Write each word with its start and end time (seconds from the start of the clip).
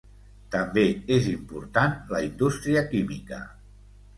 També 0.55 0.85
és 1.17 1.27
important 1.33 1.93
la 2.15 2.23
indústria 2.31 2.85
química. 2.95 3.43